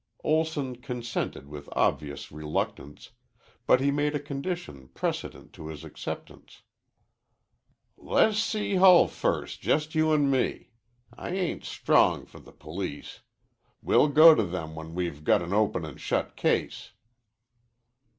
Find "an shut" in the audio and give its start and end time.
15.85-16.35